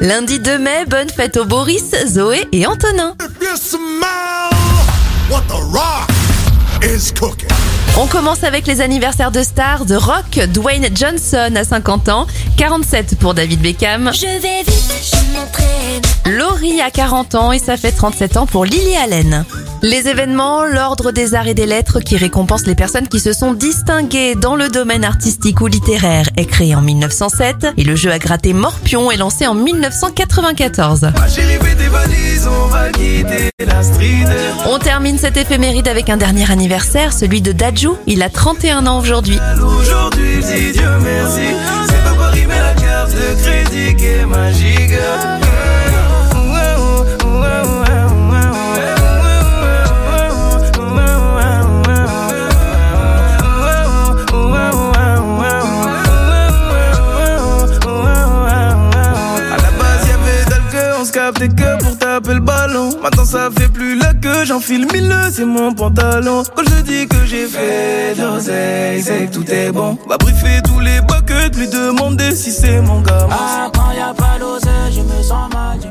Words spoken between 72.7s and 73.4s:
mon gars.